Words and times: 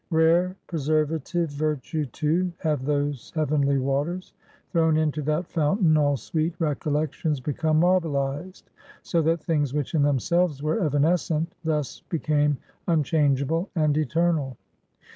Rare 0.09 0.55
preservative 0.65 1.51
virtue, 1.51 2.05
too, 2.07 2.51
have 2.57 2.85
those 2.85 3.31
heavenly 3.35 3.77
waters. 3.77 4.33
Thrown 4.71 4.97
into 4.97 5.21
that 5.21 5.45
fountain, 5.45 5.95
all 5.95 6.17
sweet 6.17 6.55
recollections 6.57 7.39
become 7.39 7.79
marbleized; 7.81 8.63
so 9.03 9.21
that 9.21 9.43
things 9.43 9.75
which 9.75 9.93
in 9.93 10.01
themselves 10.01 10.63
were 10.63 10.79
evanescent, 10.79 11.53
thus 11.63 11.99
became 12.09 12.57
unchangeable 12.87 13.69
and 13.75 13.95
eternal. 13.95 14.57